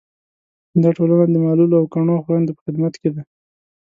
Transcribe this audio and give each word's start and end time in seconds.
دا 0.81 0.89
ټولنه 0.97 1.25
د 1.29 1.35
معلولو 1.45 1.75
او 1.79 1.85
کڼو 1.93 2.23
خویندو 2.23 2.55
په 2.57 2.61
خدمت 2.65 2.93
کې 3.01 3.09
ده. 3.15 3.21